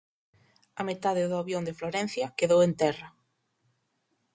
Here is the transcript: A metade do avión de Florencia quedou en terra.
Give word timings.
A 0.81 0.83
metade 0.89 1.23
do 1.29 1.39
avión 1.41 1.63
de 1.65 1.77
Florencia 1.79 2.33
quedou 2.39 2.59
en 2.67 2.71
terra. 2.81 3.07